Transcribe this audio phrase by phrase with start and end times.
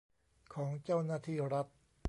[0.53, 1.67] ของเจ้าหน้าที่รัฐ